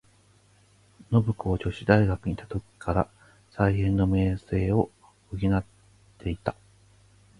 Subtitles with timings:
[1.11, 3.07] 信子は女子大学にゐた時から、
[3.51, 4.89] 才媛の名声を
[5.31, 5.63] 担っ
[6.17, 6.55] てゐた。